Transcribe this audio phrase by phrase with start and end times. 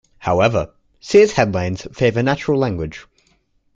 [0.17, 3.05] However, Sears' headings favor natural language.